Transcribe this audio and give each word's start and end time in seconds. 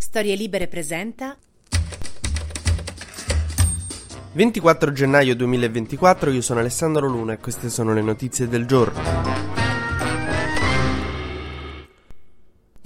Storie 0.00 0.34
Libere 0.34 0.66
presenta 0.66 1.36
24 4.32 4.92
gennaio 4.92 5.36
2024, 5.36 6.30
io 6.30 6.40
sono 6.40 6.60
Alessandro 6.60 7.06
Luna 7.06 7.34
e 7.34 7.38
queste 7.38 7.68
sono 7.68 7.92
le 7.92 8.00
notizie 8.00 8.48
del 8.48 8.64
giorno. 8.64 9.59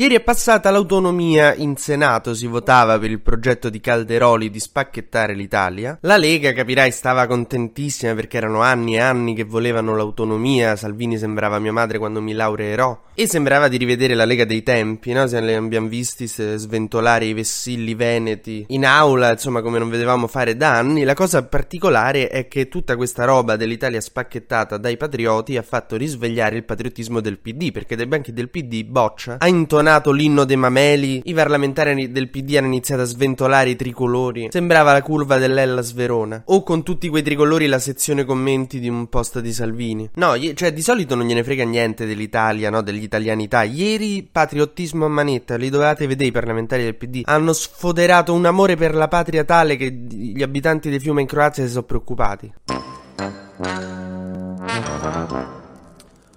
Ieri 0.05 0.17
è 0.17 0.21
passata 0.21 0.71
l'autonomia 0.71 1.55
in 1.55 1.79
Senato, 1.79 2.35
si 2.35 2.47
votava 2.47 2.99
per 2.99 3.11
il 3.11 3.23
progetto 3.23 3.71
di 3.71 3.81
Calderoli 3.81 4.51
di 4.51 4.61
spacchettare 4.61 5.33
l'Italia. 5.33 5.97
La 6.03 6.19
Lega, 6.19 6.53
capirai, 6.53 6.91
stava 6.91 7.27
contentissima 7.27 8.13
perché 8.13 8.37
erano 8.37 8.61
anni 8.61 8.97
e 8.97 9.01
anni 9.01 9.35
che 9.35 9.45
volevano 9.45 9.97
l'autonomia. 9.97 10.77
Salvini 10.77 11.17
sembrava 11.17 11.59
mia 11.59 11.73
madre 11.73 11.97
quando 11.97 12.21
mi 12.21 12.35
laureerò. 12.35 13.01
E 13.15 13.27
sembrava 13.27 13.69
di 13.69 13.79
rivedere 13.79 14.13
la 14.15 14.27
Lega 14.27 14.45
dei 14.45 14.63
tempi, 14.63 15.15
no? 15.15 15.27
Se 15.27 15.39
abbiamo 15.39 15.89
visti 15.89 16.27
sventolare 16.27 17.25
i 17.25 17.33
vessilli 17.33 17.95
veneti 17.95 18.67
in 18.69 18.85
aula, 18.85 19.31
insomma, 19.31 19.63
come 19.63 19.79
non 19.79 19.89
vedevamo 19.89 20.27
fare 20.27 20.55
da 20.55 20.77
anni. 20.77 21.05
La 21.05 21.15
cosa 21.15 21.45
particolare 21.45 22.29
è 22.29 22.47
che 22.47 22.69
tutta 22.69 22.95
questa 22.97 23.25
roba 23.25 23.57
dell'Italia 23.57 24.03
spacchettata 24.03 24.77
dai 24.77 24.99
patrioti 24.99 25.57
ha 25.57 25.63
fatto 25.63 25.97
risvegliare 25.97 26.57
il 26.57 26.65
patriottismo 26.65 27.21
del 27.21 27.39
PD, 27.39 27.73
perché 27.73 27.97
dai 27.97 28.07
banchi 28.07 28.35
del 28.35 28.51
PD 28.51 28.85
Boccia 28.85 29.37
ha 29.39 29.49
intonato 29.49 29.93
suonato 29.95 30.11
l'inno 30.11 30.45
dei 30.45 30.57
mameli, 30.57 31.23
i 31.25 31.35
parlamentari 31.35 32.11
del 32.11 32.29
PD 32.29 32.57
hanno 32.57 32.67
iniziato 32.67 33.03
a 33.03 33.05
sventolare 33.05 33.71
i 33.71 33.77
tricolori. 33.77 34.49
Sembrava 34.51 34.93
la 34.93 35.03
curva 35.03 35.39
dell'Ellas 35.39 35.93
Verona. 35.93 36.43
O 36.47 36.63
con 36.63 36.83
tutti 36.83 37.09
quei 37.09 37.23
tricolori 37.23 37.67
la 37.67 37.79
sezione 37.79 38.25
commenti 38.25 38.81
di 38.81 38.89
un 38.89 39.09
post 39.09 39.39
di 39.41 39.53
Salvini. 39.53 40.09
No, 40.15 40.35
cioè 40.55 40.73
di 40.73 40.83
solito 40.83 41.15
non 41.15 41.27
gliene 41.27 41.45
frega 41.45 41.65
niente 41.65 42.07
dell'Italia, 42.07 42.71
no, 42.71 42.83
dell'italianità. 42.83 43.63
Ieri 43.63 44.29
patriottismo 44.31 45.05
a 45.05 45.09
manetta, 45.09 45.57
li 45.57 45.71
dovevate 45.71 46.07
vedere 46.07 46.31
i 46.31 46.33
parlamentari 46.33 46.83
del 46.83 46.97
PD. 46.97 47.23
Hanno 47.25 47.53
sfoderato 47.53 48.33
un 48.33 48.47
amore 48.47 48.77
per 48.77 48.95
la 48.95 49.09
patria 49.09 49.45
tale 49.45 49.77
che 49.77 49.93
gli 49.93 50.43
abitanti 50.43 50.91
dei 50.91 50.99
fiumi 50.99 51.21
in 51.21 51.27
Croazia 51.27 51.65
si 51.65 51.71
sono 51.71 51.85
preoccupati. 51.85 52.53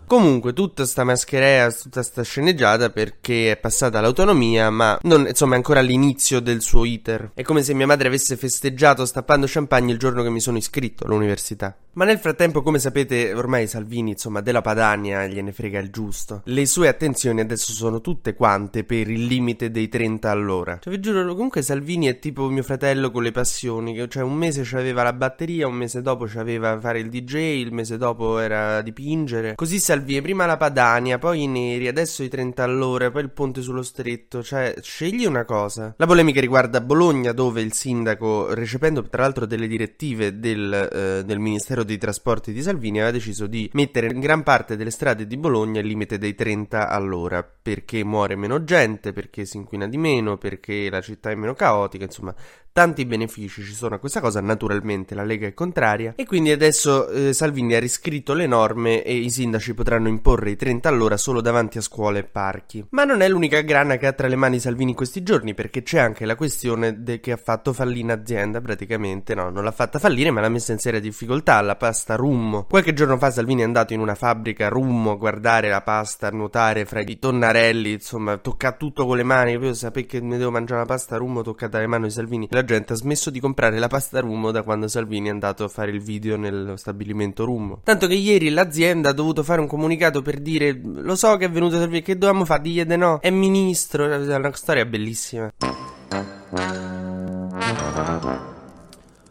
Comunque, 0.07 0.53
tutta 0.53 0.85
sta 0.85 1.03
mascherea, 1.03 1.69
tutta 1.69 2.01
sta 2.01 2.23
sceneggiata 2.23 2.91
perché 2.91 3.51
è 3.51 3.57
passata 3.57 3.99
l'autonomia, 3.99 4.69
ma 4.69 4.97
non, 5.01 5.27
insomma, 5.27 5.55
è 5.55 5.57
ancora 5.57 5.81
all'inizio 5.81 6.39
del 6.39 6.61
suo 6.61 6.85
iter. 6.85 7.31
È 7.33 7.41
come 7.41 7.61
se 7.61 7.73
mia 7.73 7.87
madre 7.87 8.07
avesse 8.07 8.37
festeggiato 8.37 9.05
stappando 9.05 9.47
champagne 9.49 9.91
il 9.91 9.99
giorno 9.99 10.23
che 10.23 10.29
mi 10.29 10.39
sono 10.39 10.55
iscritto 10.55 11.03
all'università. 11.03 11.75
Ma 11.97 12.05
nel 12.05 12.19
frattempo, 12.19 12.61
come 12.61 12.77
sapete, 12.77 13.33
ormai 13.33 13.65
Salvini, 13.65 14.11
insomma, 14.11 14.41
della 14.41 14.61
Padania 14.61 15.25
gliene 15.25 15.51
frega 15.51 15.79
il 15.79 15.89
giusto. 15.89 16.43
Le 16.45 16.67
sue 16.67 16.89
attenzioni 16.89 17.41
adesso 17.41 17.73
sono 17.73 18.01
tutte 18.01 18.35
quante 18.35 18.83
per 18.83 19.09
il 19.09 19.25
limite 19.25 19.71
dei 19.71 19.89
30 19.89 20.29
all'ora. 20.29 20.77
Cioè, 20.79 20.93
vi 20.93 20.99
giuro, 20.99 21.25
comunque 21.33 21.63
Salvini 21.63 22.05
è 22.05 22.19
tipo 22.19 22.49
mio 22.49 22.61
fratello 22.61 23.09
con 23.09 23.23
le 23.23 23.31
passioni, 23.31 24.07
cioè 24.09 24.21
un 24.21 24.35
mese 24.35 24.61
c'aveva 24.63 25.01
la 25.01 25.11
batteria, 25.11 25.65
un 25.65 25.73
mese 25.73 26.03
dopo 26.03 26.25
c'aveva 26.27 26.79
fare 26.79 26.99
il 26.99 27.09
DJ, 27.09 27.33
il 27.33 27.73
mese 27.73 27.97
dopo 27.97 28.37
era 28.37 28.83
dipingere. 28.83 29.55
Così 29.55 29.79
Salvini 29.79 30.21
prima 30.21 30.45
la 30.45 30.57
Padania, 30.57 31.17
poi 31.17 31.41
i 31.41 31.47
neri, 31.47 31.87
adesso 31.87 32.21
i 32.21 32.29
30 32.29 32.61
all'ora, 32.61 33.09
poi 33.09 33.23
il 33.23 33.31
ponte 33.31 33.63
sullo 33.63 33.81
stretto. 33.81 34.43
Cioè, 34.43 34.75
scegli 34.81 35.25
una 35.25 35.45
cosa. 35.45 35.95
La 35.97 36.05
polemica 36.05 36.41
riguarda 36.41 36.79
Bologna, 36.79 37.31
dove 37.31 37.61
il 37.61 37.73
sindaco, 37.73 38.53
recependo 38.53 39.01
tra 39.01 39.23
l'altro 39.23 39.47
delle 39.47 39.67
direttive 39.67 40.37
del, 40.37 40.89
eh, 40.93 41.23
del 41.25 41.39
Ministero 41.39 41.85
dei 41.87 41.97
Trasporti 41.97 42.53
di 42.53 42.61
Salvini, 42.61 42.99
aveva 42.99 43.13
deciso 43.13 43.47
di 43.47 43.67
mettere 43.73 44.11
in 44.11 44.19
gran 44.19 44.43
parte 44.43 44.75
delle 44.75 44.91
strade 44.91 45.25
di 45.25 45.37
Bologna 45.37 45.79
il 45.79 45.87
limite 45.87 46.19
dei 46.19 46.35
30 46.35 46.89
all'ora, 46.89 47.43
perché 47.43 48.03
muore 48.03 48.35
meno 48.35 48.63
gente, 48.63 49.13
perché 49.13 49.45
si 49.45 49.57
inquina 49.57 49.87
di 49.87 49.97
meno, 49.97 50.37
perché 50.37 50.89
la 50.89 51.01
città 51.01 51.31
è 51.31 51.35
meno 51.35 51.55
caotica, 51.55 52.03
insomma, 52.03 52.35
tanti 52.77 53.05
benefici 53.05 53.63
ci 53.63 53.73
sono 53.73 53.95
a 53.95 53.97
questa 53.97 54.21
cosa, 54.21 54.39
naturalmente 54.39 55.15
la 55.15 55.23
Lega 55.23 55.47
è 55.47 55.55
contraria 55.55 56.13
e 56.15 56.27
quindi 56.27 56.51
adesso 56.51 57.09
eh, 57.09 57.33
Salvini 57.33 57.73
ha 57.73 57.79
riscritto 57.79 58.35
le 58.35 58.45
norme 58.45 59.01
e 59.01 59.15
i 59.15 59.31
sindaci 59.31 59.73
potranno 59.73 60.09
imporre 60.09 60.51
i 60.51 60.55
30 60.55 60.87
all'ora 60.87 61.17
solo 61.17 61.41
davanti 61.41 61.79
a 61.79 61.81
scuole 61.81 62.19
e 62.19 62.23
parchi. 62.23 62.85
Ma 62.91 63.03
non 63.03 63.21
è 63.21 63.29
l'unica 63.29 63.61
grana 63.61 63.97
che 63.97 64.05
ha 64.05 64.11
tra 64.11 64.27
le 64.27 64.35
mani 64.35 64.59
Salvini 64.59 64.91
in 64.91 64.95
questi 64.95 65.23
giorni 65.23 65.55
perché 65.55 65.81
c'è 65.81 65.97
anche 65.97 66.27
la 66.27 66.35
questione 66.35 67.01
de- 67.01 67.19
che 67.19 67.31
ha 67.31 67.37
fatto 67.37 67.73
fallire 67.73 68.03
un'azienda 68.03 68.61
praticamente, 68.61 69.33
no, 69.33 69.49
non 69.49 69.63
l'ha 69.63 69.71
fatta 69.71 69.97
fallire 69.97 70.29
ma 70.29 70.41
l'ha 70.41 70.49
messa 70.49 70.71
in 70.71 70.77
seria 70.77 70.99
difficoltà, 70.99 71.59
la 71.61 71.77
pasta 71.77 72.13
Rummo. 72.13 72.65
Qualche 72.69 72.93
giorno 72.93 73.17
fa 73.17 73.31
Salvini 73.31 73.61
è 73.61 73.65
andato 73.65 73.93
in 73.93 74.01
una 74.01 74.13
fabbrica 74.13 74.67
Rummo 74.67 75.13
a 75.13 75.15
guardare 75.15 75.67
la 75.69 75.81
pasta, 75.81 76.27
a 76.27 76.29
nuotare 76.29 76.85
fra 76.85 76.99
i 76.99 77.17
tonnarelli, 77.17 77.93
insomma, 77.93 78.37
tocca 78.37 78.73
tutto 78.73 79.07
con 79.07 79.17
le 79.17 79.23
mani, 79.23 79.53
io 79.53 79.73
sapevo 79.73 80.05
che 80.05 80.21
mi 80.21 80.37
devo 80.37 80.51
mangiare 80.51 80.81
la 80.81 80.85
pasta 80.85 81.17
Rummo 81.17 81.41
toccata 81.41 81.79
alle 81.79 81.87
mani 81.87 82.03
di 82.03 82.11
Salvini. 82.11 82.47
La 82.51 82.65
gente 82.67 82.93
ha 82.93 82.95
smesso 82.95 83.31
di 83.31 83.39
comprare 83.39 83.79
la 83.79 83.87
pasta 83.87 84.19
Rummo 84.19 84.51
da 84.51 84.61
quando 84.61 84.87
Salvini 84.87 85.29
è 85.29 85.31
andato 85.31 85.63
a 85.63 85.67
fare 85.69 85.89
il 85.89 86.01
video 86.01 86.37
nello 86.37 86.75
stabilimento 86.75 87.45
Rummo. 87.45 87.79
Tanto 87.83 88.05
che 88.05 88.13
ieri 88.13 88.49
l'azienda 88.49 89.09
ha 89.09 89.13
dovuto 89.13 89.41
fare 89.41 89.61
un 89.61 89.67
comunicato 89.67 90.21
per 90.21 90.39
dire: 90.39 90.79
Lo 90.83 91.15
so 91.15 91.35
che 91.37 91.45
è 91.45 91.49
venuto 91.49 91.77
Salvini, 91.77 92.03
che 92.03 92.17
dovevamo 92.17 92.45
fare? 92.45 92.61
Digli 92.61 92.83
di 92.83 92.97
no, 92.97 93.19
è 93.21 93.29
ministro. 93.29 94.11
È 94.11 94.35
una 94.35 94.51
storia 94.53 94.85
bellissima. 94.85 95.51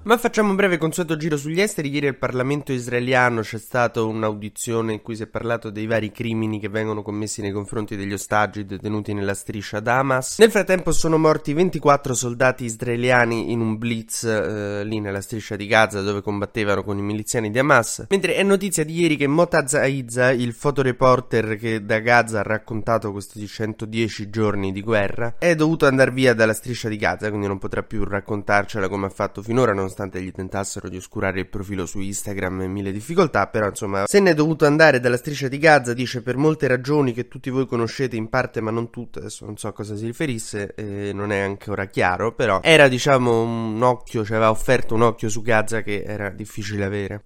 Ma 0.07 0.17
facciamo 0.19 0.51
un 0.51 0.55
breve 0.55 0.79
consueto 0.79 1.17
giro 1.17 1.37
sugli 1.37 1.61
esteri. 1.61 1.91
Ieri 1.91 2.07
al 2.07 2.17
Parlamento 2.17 2.71
israeliano 2.71 3.41
c'è 3.41 3.59
stata 3.59 4.05
un'audizione 4.05 4.93
in 4.93 5.03
cui 5.03 5.17
si 5.17 5.25
è 5.25 5.27
parlato 5.27 5.69
dei 5.71 5.87
vari 5.87 6.13
crimini 6.13 6.61
che 6.61 6.69
vengono 6.69 7.03
commessi 7.03 7.41
nei 7.41 7.51
confronti 7.51 7.97
degli 7.97 8.13
ostaggi 8.13 8.65
detenuti 8.65 9.13
nella 9.15 9.35
striscia 9.35 9.81
da 9.81 9.99
Hamas. 9.99 10.39
Nel 10.39 10.53
frattempo 10.53 10.93
sono 10.93 11.19
morti 11.19 11.55
24 11.55 12.15
soldati 12.15 12.65
israeliani 12.67 13.51
in 13.51 13.59
un 13.59 13.79
blitz 13.79 14.23
eh, 14.23 14.85
lì 14.85 15.01
nella 15.01 15.21
striscia 15.21 15.57
di 15.57 15.67
Gaza 15.67 16.01
dove 16.03 16.23
combattevano 16.23 16.85
con 16.85 16.97
i 16.99 17.03
miliziani 17.03 17.51
di 17.51 17.59
Hamas. 17.59 18.07
Mentre 18.09 18.37
è 18.37 18.45
notizia 18.45 18.85
di 18.85 19.01
ieri 19.01 19.17
che 19.17 19.27
Motaz 19.27 19.75
Aiza, 19.75 20.31
il 20.31 20.53
fotoreporter 20.53 21.57
che 21.57 21.85
da 21.85 21.99
Gaza 21.99 22.39
ha 22.39 22.45
raccontato 22.45 23.11
questi 23.11 23.45
110 23.45 24.31
giorni 24.31 24.71
di 24.71 24.83
guerra, 24.83 25.35
è 25.37 25.57
dovuto 25.57 25.85
andare 25.87 26.13
via 26.13 26.33
dalla 26.33 26.55
striscia 26.55 26.89
di 26.89 26.97
Gaza, 26.97 27.27
quindi 27.29 27.49
non 27.49 27.59
potrà 27.59 27.83
più 27.83 28.05
raccontarcela 28.05 28.89
come 28.89 29.07
ha 29.07 29.11
fatto 29.11 29.43
finora, 29.43 29.73
non 29.73 29.95
nonostante 29.97 30.23
gli 30.23 30.31
tentassero 30.31 30.89
di 30.89 30.99
oscurare 30.99 31.41
il 31.41 31.49
profilo 31.49 31.87
su 31.87 32.01
Instagram 32.01 32.63
e 32.63 32.67
mille 32.67 32.93
difficoltà, 32.93 33.47
però 33.47 33.67
insomma 33.69 34.05
se 34.07 34.21
ne 34.21 34.31
è 34.31 34.35
dovuto 34.35 34.67
andare 34.67 35.01
dalla 35.01 35.17
striscia 35.17 35.49
di 35.49 35.59
Gaza, 35.59 35.95
dice 35.95 36.23
per 36.23 36.37
molte 36.37 36.67
ragioni 36.67 37.13
che 37.13 37.29
tutti 37.29 37.49
voi 37.49 37.67
conoscete 37.67 38.17
in 38.17 38.29
parte 38.29 38.61
ma 38.61 38.71
non 38.71 38.91
tutte, 38.91 39.21
adesso 39.21 39.47
non 39.47 39.57
so 39.57 39.69
a 39.69 39.73
cosa 39.73 39.97
si 39.97 40.05
riferisse, 40.05 40.75
eh, 40.75 41.13
non 41.15 41.33
è 41.33 41.39
ancora 41.41 41.87
chiaro, 41.87 42.35
però 42.35 42.61
era 42.63 42.89
diciamo 42.89 43.43
un 43.43 43.83
occhio, 43.83 44.21
ci 44.21 44.29
cioè 44.29 44.37
aveva 44.37 44.51
offerto 44.51 44.95
un 44.95 45.03
occhio 45.03 45.31
su 45.31 45.41
Gaza 45.41 45.83
che 45.83 46.03
era 46.07 46.29
difficile 46.31 46.85
avere. 46.85 47.25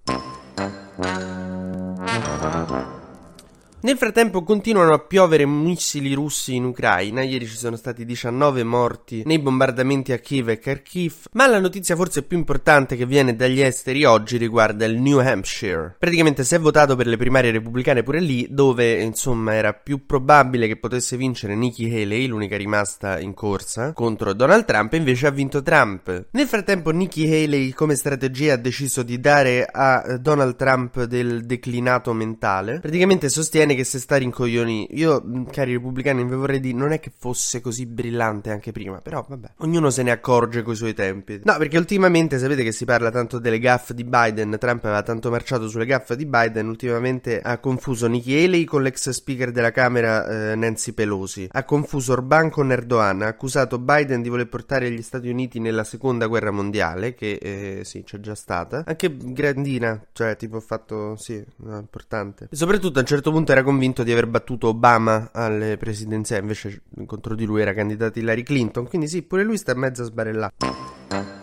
Nel 3.83 3.97
frattempo 3.97 4.43
continuano 4.43 4.93
a 4.93 4.99
piovere 4.99 5.47
missili 5.47 6.13
russi 6.13 6.53
in 6.53 6.65
Ucraina, 6.65 7.23
ieri 7.23 7.47
ci 7.47 7.55
sono 7.55 7.75
stati 7.75 8.05
19 8.05 8.63
morti 8.63 9.23
nei 9.25 9.39
bombardamenti 9.39 10.11
a 10.11 10.19
Kiev 10.19 10.49
e 10.49 10.59
Kharkiv, 10.59 11.25
ma 11.31 11.47
la 11.47 11.59
notizia 11.59 11.95
forse 11.95 12.21
più 12.21 12.37
importante 12.37 12.95
che 12.95 13.07
viene 13.07 13.35
dagli 13.35 13.59
esteri 13.59 14.03
oggi 14.05 14.37
riguarda 14.37 14.85
il 14.85 15.01
New 15.01 15.17
Hampshire. 15.17 15.95
Praticamente 15.97 16.43
si 16.43 16.53
è 16.53 16.59
votato 16.59 16.95
per 16.95 17.07
le 17.07 17.17
primarie 17.17 17.49
repubblicane 17.49 18.03
pure 18.03 18.19
lì, 18.19 18.45
dove 18.51 19.01
insomma 19.01 19.55
era 19.55 19.73
più 19.73 20.05
probabile 20.05 20.67
che 20.67 20.77
potesse 20.77 21.17
vincere 21.17 21.55
Nikki 21.55 21.85
Haley, 21.85 22.27
l'unica 22.27 22.57
rimasta 22.57 23.19
in 23.19 23.33
corsa, 23.33 23.93
contro 23.93 24.33
Donald 24.33 24.65
Trump, 24.65 24.93
invece 24.93 25.25
ha 25.25 25.31
vinto 25.31 25.63
Trump. 25.63 26.27
Nel 26.29 26.45
frattempo 26.45 26.91
Nikki 26.91 27.23
Haley 27.23 27.71
come 27.71 27.95
strategia 27.95 28.53
ha 28.53 28.57
deciso 28.57 29.01
di 29.01 29.19
dare 29.19 29.65
a 29.65 30.19
Donald 30.19 30.55
Trump 30.55 31.03
del 31.05 31.47
declinato 31.47 32.13
mentale. 32.13 32.79
Praticamente 32.79 33.27
sostiene 33.27 33.69
che 33.75 33.83
se 33.83 33.99
sta 33.99 34.17
rincoglioni. 34.17 34.89
Io, 34.91 35.23
cari 35.51 35.73
repubblicani, 35.73 36.23
vi 36.23 36.35
vorrei 36.35 36.59
dire, 36.59 36.77
non 36.77 36.91
è 36.91 36.99
che 36.99 37.11
fosse 37.15 37.61
così 37.61 37.85
brillante 37.85 38.51
anche 38.51 38.71
prima, 38.71 38.99
però 38.99 39.25
vabbè, 39.27 39.53
ognuno 39.57 39.89
se 39.89 40.03
ne 40.03 40.11
accorge 40.11 40.61
coi 40.61 40.75
suoi 40.75 40.93
tempi. 40.93 41.41
No, 41.43 41.57
perché 41.57 41.77
ultimamente 41.77 42.39
sapete 42.39 42.63
che 42.63 42.71
si 42.71 42.85
parla 42.85 43.11
tanto 43.11 43.39
delle 43.39 43.59
gaffe 43.59 43.93
di 43.93 44.03
Biden, 44.03 44.57
Trump 44.59 44.83
aveva 44.85 45.03
tanto 45.03 45.29
marciato 45.29 45.67
sulle 45.67 45.85
gaffe 45.85 46.15
di 46.15 46.25
Biden, 46.25 46.67
ultimamente 46.67 47.39
ha 47.41 47.57
confuso 47.59 48.07
Nikki 48.07 48.43
Haley 48.43 48.63
con 48.63 48.81
l'ex 48.83 49.09
speaker 49.09 49.51
della 49.51 49.71
Camera 49.71 50.51
eh, 50.51 50.55
Nancy 50.55 50.93
Pelosi, 50.93 51.47
ha 51.51 51.63
confuso 51.63 52.13
Orban 52.13 52.49
con 52.49 52.71
Erdogan, 52.71 53.21
ha 53.21 53.27
accusato 53.27 53.79
Biden 53.79 54.21
di 54.21 54.29
voler 54.29 54.47
portare 54.47 54.91
gli 54.91 55.01
Stati 55.01 55.29
Uniti 55.29 55.59
nella 55.59 55.83
seconda 55.83 56.27
guerra 56.27 56.51
mondiale, 56.51 57.13
che 57.13 57.33
eh, 57.41 57.81
sì, 57.83 58.03
c'è 58.03 58.19
già 58.19 58.35
stata, 58.35 58.83
anche 58.85 59.15
grandina, 59.17 60.03
cioè 60.11 60.35
tipo 60.35 60.59
fatto, 60.59 61.15
sì, 61.17 61.43
no, 61.57 61.77
importante. 61.77 62.47
E 62.49 62.55
soprattutto 62.55 62.99
a 62.99 63.01
un 63.01 63.07
certo 63.07 63.31
punto 63.31 63.51
era 63.51 63.60
convinto 63.63 64.03
di 64.03 64.11
aver 64.11 64.27
battuto 64.27 64.67
Obama 64.67 65.29
alle 65.31 65.77
presidenziali, 65.77 66.41
invece 66.41 66.81
contro 67.05 67.35
di 67.35 67.45
lui 67.45 67.61
era 67.61 67.73
candidato 67.73 68.19
Hillary 68.19 68.43
Clinton, 68.43 68.87
quindi 68.87 69.07
sì, 69.07 69.21
pure 69.21 69.43
lui 69.43 69.57
sta 69.57 69.73
mezzo 69.73 70.03
a 70.03 71.40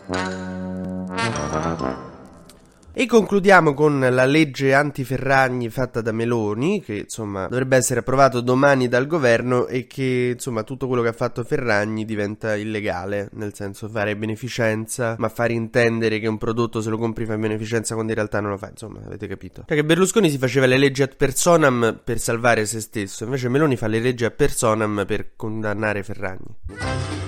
E 3.00 3.06
concludiamo 3.06 3.74
con 3.74 4.00
la 4.00 4.24
legge 4.24 4.74
anti-Ferragni 4.74 5.68
fatta 5.68 6.00
da 6.00 6.10
Meloni, 6.10 6.82
che 6.82 6.94
insomma 6.94 7.46
dovrebbe 7.46 7.76
essere 7.76 8.00
approvato 8.00 8.40
domani 8.40 8.88
dal 8.88 9.06
governo 9.06 9.68
e 9.68 9.86
che 9.86 10.32
insomma 10.34 10.64
tutto 10.64 10.88
quello 10.88 11.02
che 11.02 11.10
ha 11.10 11.12
fatto 11.12 11.44
Ferragni 11.44 12.04
diventa 12.04 12.56
illegale, 12.56 13.28
nel 13.34 13.54
senso 13.54 13.88
fare 13.88 14.16
beneficenza, 14.16 15.14
ma 15.16 15.28
fare 15.28 15.52
intendere 15.52 16.18
che 16.18 16.26
un 16.26 16.38
prodotto 16.38 16.80
se 16.80 16.90
lo 16.90 16.98
compri 16.98 17.24
fa 17.24 17.38
beneficenza 17.38 17.94
quando 17.94 18.10
in 18.10 18.18
realtà 18.18 18.40
non 18.40 18.50
lo 18.50 18.56
fa, 18.56 18.70
insomma 18.70 18.98
avete 19.06 19.28
capito. 19.28 19.62
Cioè 19.68 19.76
che 19.76 19.84
Berlusconi 19.84 20.28
si 20.28 20.38
faceva 20.38 20.66
le 20.66 20.76
leggi 20.76 21.02
ad 21.02 21.14
personam 21.14 22.00
per 22.02 22.18
salvare 22.18 22.66
se 22.66 22.80
stesso, 22.80 23.22
invece 23.22 23.48
Meloni 23.48 23.76
fa 23.76 23.86
le 23.86 24.00
leggi 24.00 24.24
ad 24.24 24.34
personam 24.34 25.04
per 25.06 25.36
condannare 25.36 26.02
Ferragni. 26.02 27.27